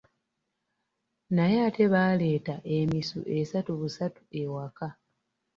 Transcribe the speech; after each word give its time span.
Naye 1.35 1.57
ate 1.67 1.83
baaleeta 1.93 2.55
emisu 2.77 3.19
esatu 3.39 3.71
busatu 3.79 4.21
ewaka. 4.41 4.87